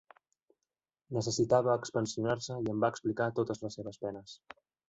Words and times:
Necessitava 1.17 1.77
expansionar-se 1.81 2.57
i 2.65 2.73
em 2.75 2.83
va 2.87 2.93
explicar 2.95 3.31
totes 3.41 3.65
les 3.67 3.81
seves 3.81 4.05
penes. 4.07 4.39